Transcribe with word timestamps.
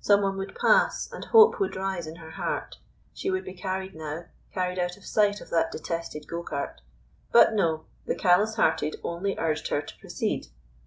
Someone 0.00 0.36
would 0.36 0.54
pass, 0.54 1.10
and 1.10 1.24
hope 1.24 1.58
would 1.58 1.76
rise 1.76 2.06
in 2.06 2.16
her 2.16 2.32
heart. 2.32 2.76
She 3.14 3.30
would 3.30 3.42
be 3.42 3.54
carried 3.54 3.94
now, 3.94 4.26
carried 4.52 4.78
out 4.78 4.98
of 4.98 5.06
sight 5.06 5.40
of 5.40 5.48
that 5.48 5.72
detested 5.72 6.28
go 6.28 6.42
cart. 6.42 6.82
But 7.32 7.54
no, 7.54 7.86
the 8.04 8.14
callous 8.14 8.56
hearted 8.56 8.96
only 9.02 9.34
urged 9.38 9.68
her 9.68 9.80
to 9.80 9.96
proceed. 9.98 10.48